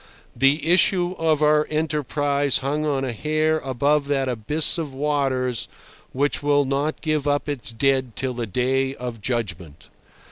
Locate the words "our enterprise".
1.43-2.57